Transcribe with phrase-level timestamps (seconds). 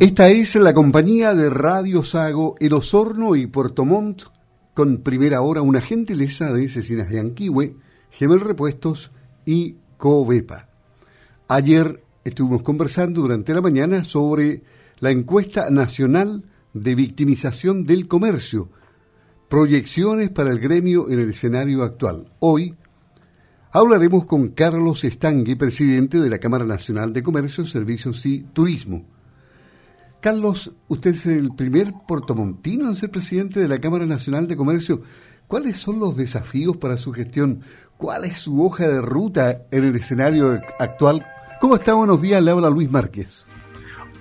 [0.00, 4.24] Esta es la compañía de Radio Sago, El Osorno y Puerto Montt,
[4.74, 7.76] con primera hora una gentileza de Cecinas de Anquihue,
[8.10, 9.12] Gemel Repuestos
[9.46, 10.68] y Covepa.
[11.46, 14.64] Ayer estuvimos conversando durante la mañana sobre
[14.98, 16.42] la encuesta nacional
[16.72, 18.70] de victimización del comercio,
[19.48, 22.26] proyecciones para el gremio en el escenario actual.
[22.40, 22.74] Hoy
[23.70, 29.13] hablaremos con Carlos Estangui, presidente de la Cámara Nacional de Comercio, Servicios y Turismo.
[30.24, 35.02] Carlos, usted es el primer portomontino en ser presidente de la Cámara Nacional de Comercio.
[35.46, 37.60] ¿Cuáles son los desafíos para su gestión?
[37.98, 41.26] ¿Cuál es su hoja de ruta en el escenario actual?
[41.60, 41.92] ¿Cómo está?
[41.92, 43.44] Buenos días, le habla Luis Márquez.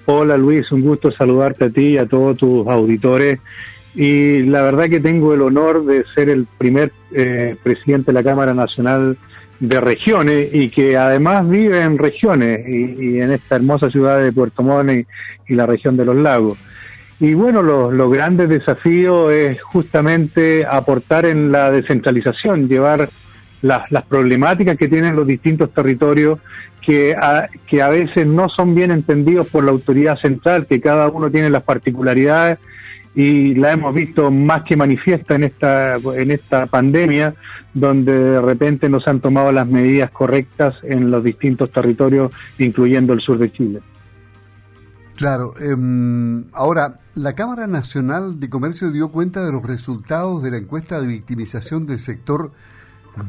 [0.06, 3.40] Hola Luis, un gusto saludarte a ti y a todos tus auditores.
[3.96, 8.24] Y la verdad que tengo el honor de ser el primer eh, presidente de la
[8.24, 9.18] Cámara Nacional
[9.68, 14.62] de regiones y que además vive en regiones y, en esta hermosa ciudad de Puerto
[14.62, 15.08] Montt
[15.48, 16.58] y, la región de los lagos.
[17.20, 23.10] Y bueno, los, grandes desafíos es justamente aportar en la descentralización, llevar
[23.62, 26.40] las, las problemáticas que tienen los distintos territorios
[26.82, 27.16] que
[27.66, 31.50] que a veces no son bien entendidos por la autoridad central, que cada uno tiene
[31.50, 32.60] las particularidades
[33.16, 37.36] y la hemos visto más que manifiesta en esta, en esta pandemia,
[37.74, 43.14] donde de repente no se han tomado las medidas correctas en los distintos territorios, incluyendo
[43.14, 43.82] el sur de Chile.
[45.16, 50.58] Claro, em, ahora, la Cámara Nacional de Comercio dio cuenta de los resultados de la
[50.58, 52.52] encuesta de victimización del sector,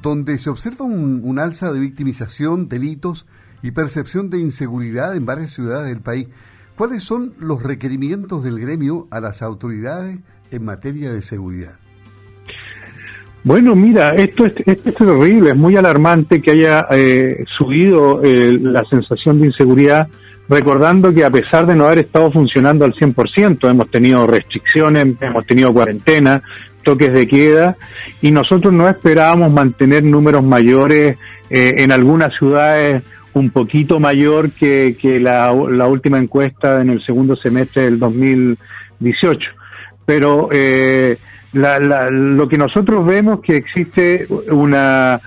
[0.01, 3.27] donde se observa un, un alza de victimización, delitos
[3.63, 6.29] y percepción de inseguridad en varias ciudades del país.
[6.77, 10.19] ¿Cuáles son los requerimientos del gremio a las autoridades
[10.50, 11.77] en materia de seguridad?
[13.44, 18.58] Bueno, mira, esto es, esto es terrible, es muy alarmante que haya eh, subido eh,
[18.61, 20.08] la sensación de inseguridad,
[20.48, 25.47] recordando que a pesar de no haber estado funcionando al 100%, hemos tenido restricciones, hemos
[25.47, 26.42] tenido cuarentena,
[26.83, 27.77] toques de queda,
[28.20, 31.18] y nosotros no esperábamos mantener números mayores
[31.51, 33.02] eh, en algunas ciudades
[33.34, 39.50] un poquito mayor que, que la, la, última encuesta en el segundo semestre del 2018.
[40.06, 41.18] Pero eh,
[41.52, 45.20] la, la, lo que nosotros vemos que existe una...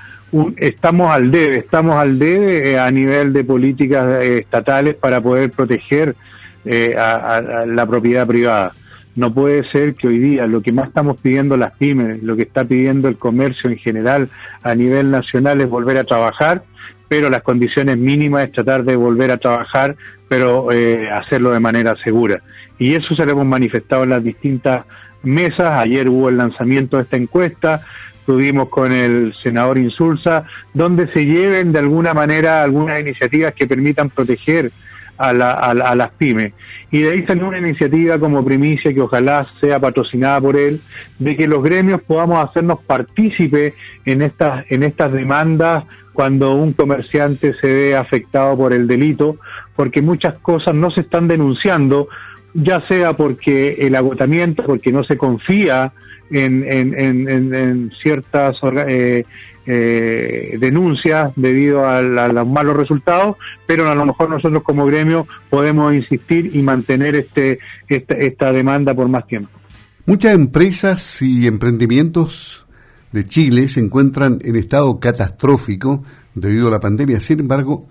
[0.55, 5.51] estamos al debe, estamos al debe eh, a nivel de políticas eh, estatales para poder
[5.51, 6.15] proteger
[6.63, 8.73] eh, a, a, la propiedad privada.
[9.15, 12.43] No puede ser que hoy día lo que más estamos pidiendo las pymes, lo que
[12.43, 14.29] está pidiendo el comercio en general
[14.63, 16.63] a nivel nacional es volver a trabajar
[17.07, 19.95] pero las condiciones mínimas es tratar de volver a trabajar,
[20.27, 22.41] pero eh, hacerlo de manera segura.
[22.79, 24.85] Y eso se lo hemos manifestado en las distintas
[25.23, 25.79] mesas.
[25.79, 27.81] Ayer hubo el lanzamiento de esta encuesta,
[28.25, 34.09] tuvimos con el senador Insulza, donde se lleven de alguna manera algunas iniciativas que permitan
[34.09, 34.71] proteger
[35.17, 36.53] a, la, a, las pymes.
[36.91, 40.81] Y de ahí salió una iniciativa como primicia que ojalá sea patrocinada por él,
[41.19, 43.73] de que los gremios podamos hacernos partícipe
[44.05, 49.37] en estas, en estas demandas cuando un comerciante se ve afectado por el delito,
[49.75, 52.07] porque muchas cosas no se están denunciando,
[52.53, 55.93] ya sea porque el agotamiento, porque no se confía
[56.31, 58.57] en, en, ciertas
[58.87, 59.25] eh,
[59.69, 63.35] eh, denuncias debido a, los malos resultados,
[63.65, 68.95] pero a lo mejor nosotros como gremio podemos insistir y mantener este, esta, esta demanda
[68.95, 69.49] por más tiempo.
[70.05, 72.65] Muchas empresas y emprendimientos
[73.11, 76.01] de Chile se encuentran en estado catastrófico
[76.33, 77.19] debido a la pandemia.
[77.19, 77.87] Sin embargo,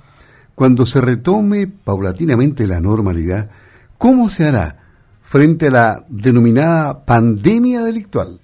[0.55, 3.51] cuando se retome paulatinamente la normalidad,
[3.99, 4.79] ¿cómo se hará
[5.21, 8.41] frente a la denominada pandemia delictual?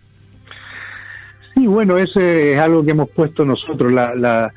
[1.55, 3.93] Sí, bueno, eso es algo que hemos puesto nosotros.
[3.93, 4.53] La, la,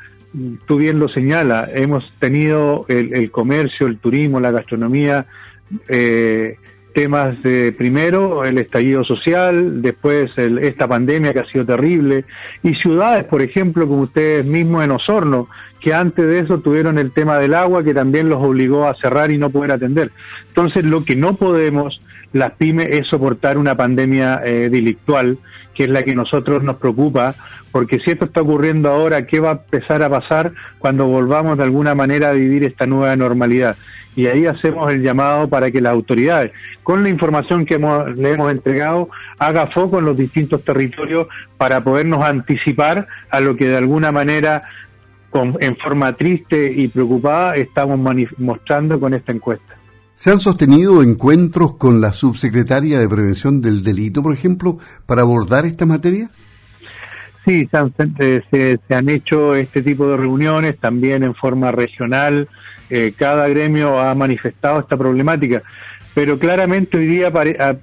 [0.65, 5.25] tú bien lo señala, hemos tenido el, el comercio, el turismo, la gastronomía
[5.89, 6.57] eh,
[6.93, 12.23] temas de primero el estallido social, después esta pandemia que ha sido terrible,
[12.63, 15.49] y ciudades, por ejemplo, como ustedes mismos en Osorno,
[15.81, 19.29] que antes de eso tuvieron el tema del agua que también los obligó a cerrar
[19.29, 20.11] y no poder atender.
[20.47, 21.99] Entonces, lo que no podemos
[22.31, 25.37] las pymes es soportar una pandemia eh, delictual,
[25.75, 27.35] que es la que nosotros nos preocupa,
[27.71, 31.63] porque si esto está ocurriendo ahora, ¿qué va a empezar a pasar cuando volvamos de
[31.63, 33.75] alguna manera a vivir esta nueva normalidad?
[34.15, 36.51] y ahí hacemos el llamado para que las autoridades,
[36.83, 41.27] con la información que le hemos entregado, haga foco en los distintos territorios
[41.57, 44.61] para podernos anticipar a lo que de alguna manera,
[45.29, 47.99] con, en forma triste y preocupada, estamos
[48.37, 49.75] mostrando con esta encuesta.
[50.15, 55.65] ¿Se han sostenido encuentros con la subsecretaria de Prevención del Delito, por ejemplo, para abordar
[55.65, 56.29] esta materia?
[57.45, 57.77] Sí, se
[58.95, 62.47] han, hecho este tipo de reuniones también en forma regional,
[62.89, 65.61] eh, cada gremio ha manifestado esta problemática.
[66.15, 67.29] pero claramente hoy día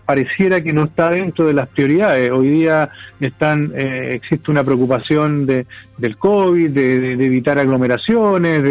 [0.07, 2.31] pareciera que no está dentro de las prioridades.
[2.31, 2.89] Hoy día
[3.21, 5.67] están eh, existe una preocupación de,
[5.99, 8.63] del COVID, de, evitar aglomeraciones,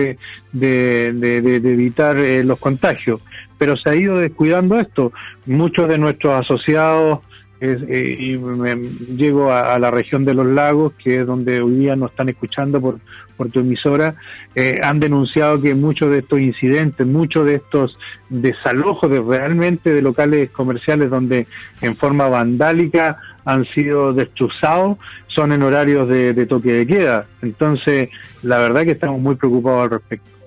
[0.51, 3.21] de, de evitar eh, los contagios,
[3.61, 5.13] pero se ha ido descuidando esto.
[5.45, 7.19] Muchos de nuestros asociados
[7.59, 8.75] eh, y me,
[9.15, 12.81] llego a, la región de los lagos, que es donde hoy día nos están escuchando
[12.81, 12.97] por,
[13.37, 14.15] por tu emisora,
[14.55, 17.99] eh, han denunciado que muchos de estos incidentes, muchos de estos
[18.29, 21.45] desalojos de realmente de locales comerciales donde
[21.81, 24.97] en forma vandálica han sido destrozados,
[25.27, 27.27] son en horarios de, de toque de queda.
[27.43, 28.09] Entonces,
[28.41, 30.40] la verdad que estamos muy preocupados al respecto.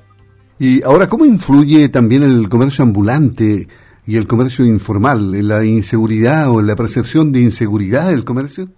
[0.59, 3.67] Y ahora, ¿cómo influye también el comercio ambulante
[4.07, 8.69] y el comercio informal, en la inseguridad o en la percepción de inseguridad del comercio?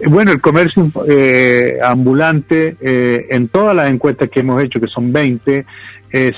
[0.00, 4.88] Eh, bueno, el comercio eh, ambulante, eh, en todas las encuestas que hemos hecho, que
[4.88, 5.64] son 20,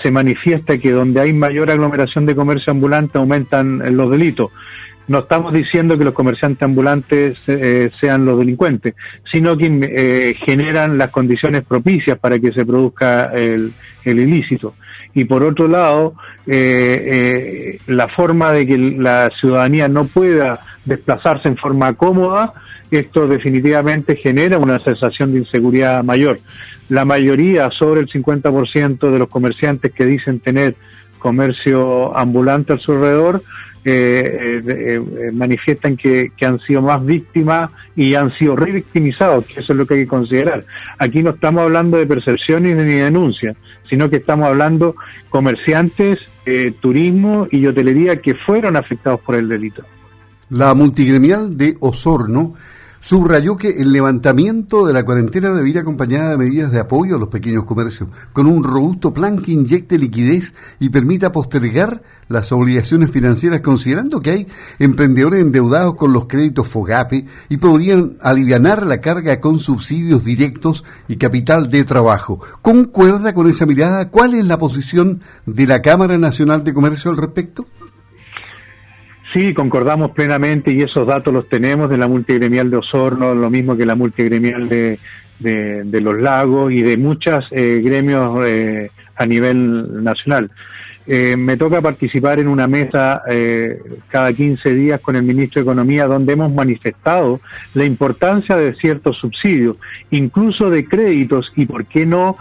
[0.02, 4.50] se manifiesta que donde hay mayor aglomeración de comercio ambulante aumentan los delitos.
[5.08, 7.38] No estamos diciendo que los comerciantes ambulantes
[8.00, 8.94] sean los delincuentes,
[9.30, 13.72] sino que generan las condiciones propicias para que se produzca el
[14.04, 14.74] ilícito
[15.16, 16.14] y por otro lado
[16.46, 16.58] eh,
[17.06, 22.52] eh, la forma de que la ciudadanía no pueda desplazarse en forma cómoda,
[22.90, 26.38] esto definitivamente genera una sensación de inseguridad mayor.
[26.90, 30.76] La mayoría, sobre el 50% de los comerciantes que dicen tener
[31.18, 33.42] comercio ambulante a su alrededor,
[33.88, 39.72] eh, eh, eh, manifiestan que, han sido más víctimas y han sido revictimizados, que eso
[39.72, 40.64] es lo que hay que considerar.
[40.98, 43.56] Aquí no estamos hablando de percepciones ni de denuncias,
[43.88, 44.96] sino que estamos hablando
[45.30, 46.18] comerciantes,
[46.80, 49.84] turismo y hotelería que fueron afectados por el delito.
[50.50, 52.54] La multigremial de Osorno
[52.98, 57.18] subrayó que el levantamiento de la cuarentena debe ir acompañada de medidas de apoyo a
[57.18, 63.10] los pequeños comercios, con un robusto plan que inyecte liquidez y permita postergar las obligaciones
[63.10, 64.46] financieras, considerando que hay
[64.80, 71.16] emprendedores endeudados con los créditos FOGAPE y podrían aliviar la carga con subsidios directos y
[71.16, 72.40] capital de trabajo.
[72.62, 74.08] ¿Concuerda con esa mirada?
[74.08, 77.66] ¿Cuál es la posición de la Cámara Nacional de Comercio al respecto?
[79.36, 83.76] Sí, concordamos plenamente y esos datos los tenemos de la multigremial de Osorno, lo mismo
[83.76, 84.98] que la multigremial de,
[85.38, 90.50] de, los lagos y de muchos eh, gremios eh, a nivel nacional.
[91.06, 93.20] Eh, me toca participar en una mesa
[94.08, 97.42] cada 15 días con el ministro de Economía donde hemos manifestado
[97.74, 99.76] la importancia de ciertos subsidios,
[100.12, 102.38] incluso de créditos y, ¿por qué no,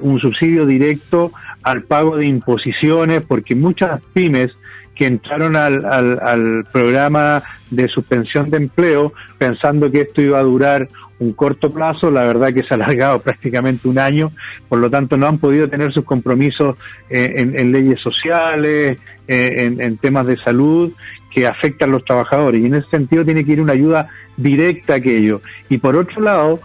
[0.00, 1.30] un subsidio directo
[1.62, 3.22] al pago de imposiciones?
[3.22, 4.50] Porque muchas pymes
[4.98, 7.40] que entraron al, al, programa
[7.70, 10.88] de suspensión de empleo pensando que esto iba a durar
[11.20, 14.32] un corto plazo, la verdad que se ha alargado prácticamente un año,
[14.68, 16.76] por lo tanto no han podido tener sus compromisos
[17.10, 18.98] eh, en, leyes sociales,
[19.28, 20.92] eh, en, temas de salud
[21.30, 22.60] que afectan a los trabajadores.
[22.60, 25.42] Y en ese sentido tiene que ir una ayuda directa a aquello.
[25.68, 26.60] Y por otro lado,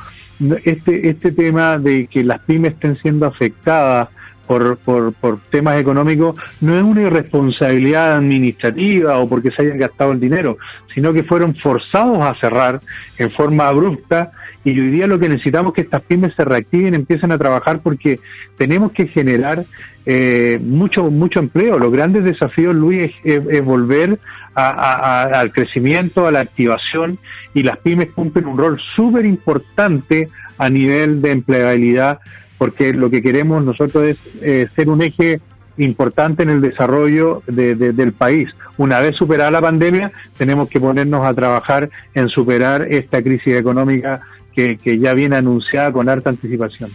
[0.63, 4.09] este, este tema de que las pymes estén siendo afectadas
[4.47, 10.11] por, por, por temas económicos no es una irresponsabilidad administrativa o porque se hayan gastado
[10.11, 10.57] el dinero,
[10.93, 12.79] sino que fueron forzados a cerrar
[13.17, 14.31] en forma abrupta
[14.65, 17.81] y hoy día lo que necesitamos es que estas pymes se reactiven, empiecen a trabajar
[17.81, 18.19] porque
[18.57, 19.65] tenemos que generar
[20.05, 21.77] eh, mucho mucho empleo.
[21.79, 24.19] Los grandes desafíos, Luis, es, volver
[24.55, 27.17] al crecimiento, a la activación
[27.53, 32.19] y las pymes cumplen un rol súper importante a nivel de empleabilidad
[32.63, 35.41] porque lo que queremos nosotros es eh, ser un eje
[35.75, 38.47] importante en el desarrollo del país.
[38.77, 44.21] Una vez superada la pandemia, tenemos que ponernos a trabajar en superar esta crisis económica
[44.55, 46.89] que, que ya viene anunciada con harta anticipación.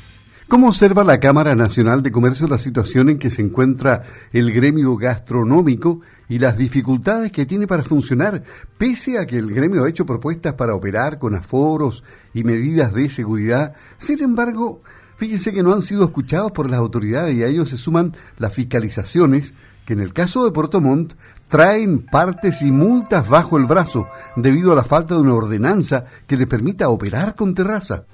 [0.49, 4.97] ¿Cómo observa la Cámara Nacional de Comercio la situación en que se encuentra el gremio
[4.97, 8.43] gastronómico y las dificultades que tiene para funcionar,
[8.79, 13.11] pese a que el gremio ha hecho propuestas para operar con aforos y medidas de
[13.11, 13.75] seguridad?
[13.99, 14.81] Sin embargo,
[15.19, 18.55] Fíjense que no han sido escuchados por las autoridades y a ellos se suman las
[18.55, 19.53] fiscalizaciones
[19.85, 21.15] que en el caso de Puerto Montt
[21.49, 24.07] traen partes y multas bajo el brazo
[24.37, 28.05] debido a la falta de una ordenanza que le permita operar con terraza.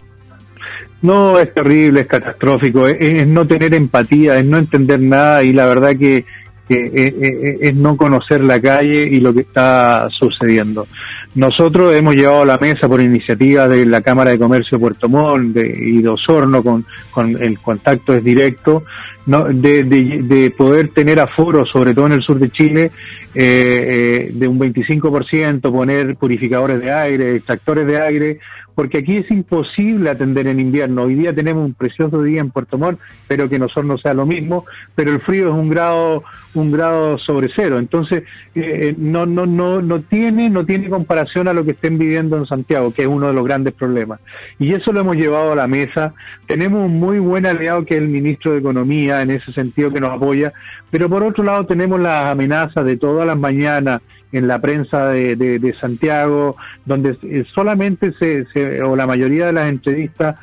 [1.03, 5.67] No, es terrible, es catastrófico, es, no tener empatía, es no entender nada y la
[5.67, 6.25] verdad que,
[6.71, 10.87] es no conocer la calle y lo que está sucediendo.
[11.35, 15.09] Nosotros hemos llevado a la mesa por iniciativa de la Cámara de Comercio de Puerto
[15.09, 18.85] Montt y de Osorno, con, con el contacto es directo,
[19.27, 19.45] ¿no?
[19.45, 22.91] de, de, poder tener aforo, sobre todo en el sur de Chile,
[23.35, 28.39] eh, eh, de un 25%, poner purificadores de aire, extractores de aire,
[28.75, 31.03] porque aquí es imposible atender en invierno.
[31.03, 34.27] Hoy día tenemos un precioso día en Puerto Montt, pero que nosotros no sea lo
[34.27, 34.65] mismo,
[34.95, 38.23] pero el frío es un grado un grado sobre cero, entonces
[38.55, 42.47] eh, no no no no tiene no tiene comparación a lo que estén viviendo en
[42.47, 44.21] Santiago, que es uno de los grandes problemas.
[44.59, 46.15] Y eso lo hemos llevado a la mesa.
[46.47, 50.01] Tenemos un muy buen aliado que es el ministro de Economía en ese sentido que
[50.01, 50.53] nos apoya,
[50.91, 54.01] pero por otro lado tenemos las amenazas de todas las mañanas
[54.35, 57.17] en la prensa de, Santiago, donde
[57.55, 60.37] solamente se, o la mayoría de las entrevistas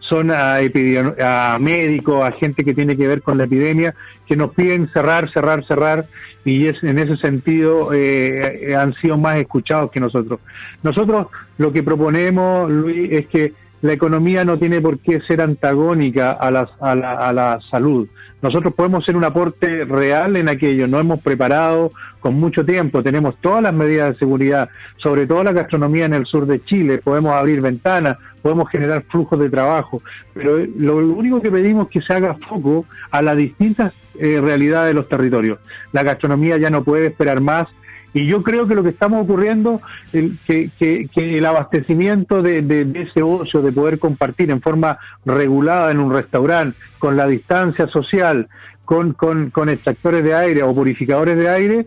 [0.00, 3.94] son a, a médicos, a gente que tiene que ver con la epidemia,
[4.26, 6.06] que nos piden cerrar, cerrar, cerrar,
[6.44, 10.40] y es, en ese sentido eh, han sido más escuchados que nosotros.
[10.82, 11.26] Nosotros
[11.58, 16.50] lo que proponemos, Luis, es que la economía no tiene por qué ser antagónica a
[16.50, 18.08] la, a la, a la salud.
[18.40, 21.90] Nosotros podemos ser un aporte real en aquello, no hemos preparado
[22.20, 26.24] con mucho tiempo, tenemos todas las medidas de seguridad, sobre todo la gastronomía en el
[26.24, 30.02] sur de Chile, podemos abrir ventanas, podemos generar flujos de trabajo,
[30.34, 34.90] pero lo único que pedimos es que se haga foco a las distintas eh, realidades
[34.90, 35.58] de los territorios.
[35.92, 37.68] La gastronomía ya no puede esperar más
[38.14, 39.80] y yo creo que lo que estamos ocurriendo,
[40.12, 40.70] el, que,
[41.14, 47.16] el abastecimiento de, ese ocio, de poder compartir en forma regulada en un restaurante, con
[47.16, 48.48] la distancia social,
[48.84, 51.84] con, con, con extractores de aire o purificadores de aire,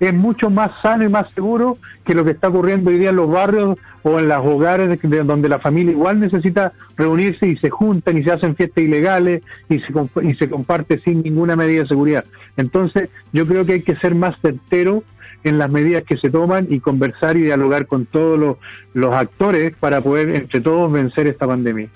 [0.00, 3.16] es mucho más sano y más seguro que lo que está ocurriendo hoy día en
[3.16, 8.18] los barrios o en los hogares donde la familia igual necesita reunirse y se juntan
[8.18, 9.92] y se hacen fiestas ilegales y se,
[10.22, 12.24] y se comparte sin ninguna medida de seguridad.
[12.56, 15.02] Entonces, yo creo que hay que ser más certero
[15.44, 18.58] en las medidas que se toman y conversar y dialogar con todos
[18.94, 21.88] los, actores para poder entre todos vencer esta pandemia.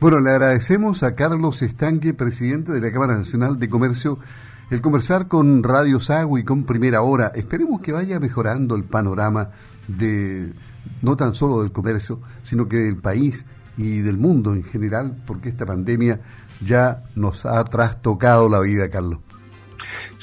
[0.00, 4.18] Bueno, le agradecemos a Carlos Estanque, presidente de la Cámara Nacional de Comercio,
[4.70, 7.32] el conversar con Radio Sago y con Primera Hora.
[7.34, 9.50] Esperemos que vaya mejorando el panorama
[9.86, 10.52] de
[11.02, 13.44] no tan solo del comercio, sino que del país
[13.76, 16.20] y del mundo en general, porque esta pandemia
[16.64, 19.18] ya nos ha trastocado la vida, Carlos.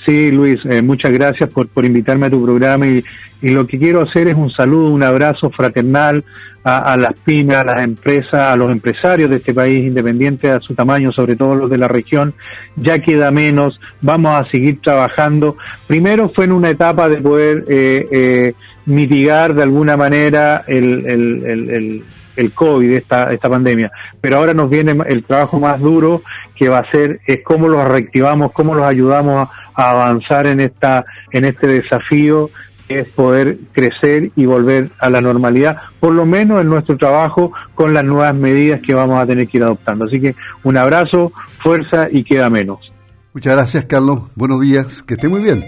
[0.09, 3.03] Sí, Luis, eh, muchas gracias por, por invitarme a tu programa y,
[3.43, 6.23] y, lo que quiero hacer es un saludo, un abrazo fraternal
[6.63, 10.73] a, las pymes, a las empresas, a los empresarios de este país, independiente a su
[10.73, 12.33] tamaño, sobre todo los de la región.
[12.75, 15.57] Ya queda menos, vamos a seguir trabajando.
[15.85, 18.53] Primero fue en una etapa de poder eh, eh,
[18.87, 22.03] mitigar de alguna manera el, el, el,
[22.35, 23.91] el COVID, esta, esta pandemia.
[24.19, 26.23] Pero ahora nos viene el trabajo más duro
[26.55, 29.49] que va a ser es cómo los reactivamos, cómo los ayudamos
[29.79, 32.49] a, avanzar en esta en este desafío
[32.87, 37.51] que es poder crecer y volver a la normalidad, por lo menos en nuestro trabajo
[37.75, 40.05] con las nuevas medidas que vamos a tener que ir adoptando.
[40.05, 42.91] Así que un abrazo, fuerza y queda menos.
[43.31, 44.21] Muchas gracias, Carlos.
[44.35, 45.65] Buenos días, que esté muy bien.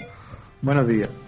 [0.63, 1.20] Buenos días.